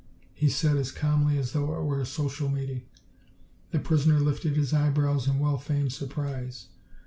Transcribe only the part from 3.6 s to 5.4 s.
The prisoner lifted his eyebrows in